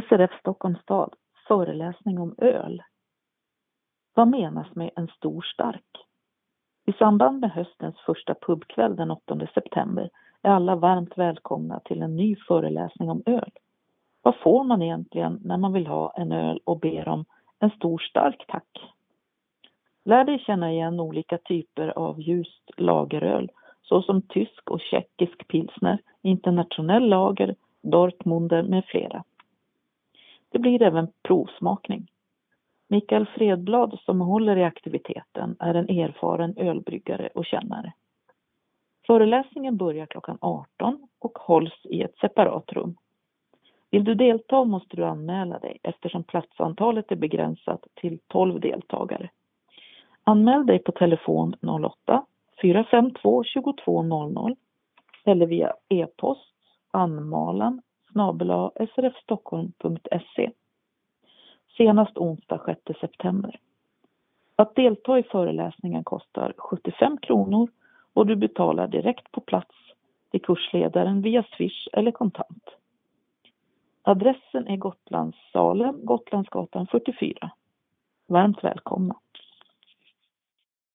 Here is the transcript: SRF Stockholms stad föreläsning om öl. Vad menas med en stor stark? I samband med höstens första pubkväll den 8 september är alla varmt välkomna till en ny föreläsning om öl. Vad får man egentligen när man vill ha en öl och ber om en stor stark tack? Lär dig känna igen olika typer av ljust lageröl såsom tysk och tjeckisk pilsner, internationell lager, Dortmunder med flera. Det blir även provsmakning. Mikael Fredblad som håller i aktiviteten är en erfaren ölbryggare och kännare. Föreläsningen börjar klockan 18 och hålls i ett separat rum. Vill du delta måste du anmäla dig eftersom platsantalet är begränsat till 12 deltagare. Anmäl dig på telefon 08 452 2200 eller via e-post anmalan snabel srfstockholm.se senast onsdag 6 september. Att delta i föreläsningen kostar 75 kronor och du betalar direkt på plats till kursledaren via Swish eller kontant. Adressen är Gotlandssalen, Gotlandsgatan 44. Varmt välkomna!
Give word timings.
SRF 0.00 0.30
Stockholms 0.40 0.78
stad 0.78 1.14
föreläsning 1.48 2.18
om 2.18 2.34
öl. 2.38 2.82
Vad 4.14 4.28
menas 4.28 4.74
med 4.74 4.90
en 4.96 5.08
stor 5.08 5.42
stark? 5.42 6.06
I 6.86 6.92
samband 6.92 7.40
med 7.40 7.50
höstens 7.50 7.96
första 8.06 8.34
pubkväll 8.34 8.96
den 8.96 9.10
8 9.10 9.46
september 9.54 10.10
är 10.42 10.50
alla 10.50 10.76
varmt 10.76 11.18
välkomna 11.18 11.80
till 11.80 12.02
en 12.02 12.16
ny 12.16 12.36
föreläsning 12.36 13.10
om 13.10 13.22
öl. 13.26 13.50
Vad 14.22 14.36
får 14.36 14.64
man 14.64 14.82
egentligen 14.82 15.40
när 15.44 15.56
man 15.56 15.72
vill 15.72 15.86
ha 15.86 16.12
en 16.16 16.32
öl 16.32 16.60
och 16.64 16.80
ber 16.80 17.08
om 17.08 17.24
en 17.58 17.70
stor 17.70 17.98
stark 17.98 18.44
tack? 18.48 18.92
Lär 20.04 20.24
dig 20.24 20.38
känna 20.38 20.72
igen 20.72 21.00
olika 21.00 21.38
typer 21.38 21.98
av 21.98 22.20
ljust 22.20 22.70
lageröl 22.76 23.50
såsom 23.82 24.22
tysk 24.22 24.70
och 24.70 24.80
tjeckisk 24.80 25.48
pilsner, 25.48 25.98
internationell 26.22 27.08
lager, 27.08 27.54
Dortmunder 27.82 28.62
med 28.62 28.84
flera. 28.84 29.24
Det 30.56 30.60
blir 30.60 30.82
även 30.82 31.08
provsmakning. 31.22 32.06
Mikael 32.88 33.26
Fredblad 33.26 33.98
som 34.04 34.20
håller 34.20 34.56
i 34.56 34.64
aktiviteten 34.64 35.56
är 35.58 35.74
en 35.74 35.88
erfaren 35.88 36.56
ölbryggare 36.56 37.28
och 37.34 37.46
kännare. 37.46 37.92
Föreläsningen 39.06 39.76
börjar 39.76 40.06
klockan 40.06 40.38
18 40.40 41.08
och 41.18 41.38
hålls 41.38 41.80
i 41.84 42.02
ett 42.02 42.16
separat 42.18 42.72
rum. 42.72 42.96
Vill 43.90 44.04
du 44.04 44.14
delta 44.14 44.64
måste 44.64 44.96
du 44.96 45.04
anmäla 45.04 45.58
dig 45.58 45.78
eftersom 45.82 46.24
platsantalet 46.24 47.12
är 47.12 47.16
begränsat 47.16 47.86
till 47.94 48.18
12 48.26 48.60
deltagare. 48.60 49.30
Anmäl 50.24 50.66
dig 50.66 50.78
på 50.78 50.92
telefon 50.92 51.54
08 52.06 52.24
452 52.62 53.44
2200 53.54 54.56
eller 55.24 55.46
via 55.46 55.72
e-post 55.88 56.54
anmalan 56.90 57.82
snabel 58.16 58.70
srfstockholm.se 58.94 60.50
senast 61.76 62.18
onsdag 62.18 62.60
6 62.66 63.00
september. 63.00 63.60
Att 64.56 64.74
delta 64.74 65.18
i 65.18 65.22
föreläsningen 65.22 66.04
kostar 66.04 66.54
75 66.56 67.18
kronor 67.18 67.70
och 68.12 68.26
du 68.26 68.36
betalar 68.36 68.88
direkt 68.88 69.32
på 69.32 69.40
plats 69.40 69.74
till 70.30 70.42
kursledaren 70.42 71.22
via 71.22 71.44
Swish 71.56 71.88
eller 71.92 72.10
kontant. 72.10 72.64
Adressen 74.02 74.68
är 74.68 74.76
Gotlandssalen, 74.76 76.00
Gotlandsgatan 76.04 76.86
44. 76.86 77.50
Varmt 78.26 78.64
välkomna! 78.64 79.14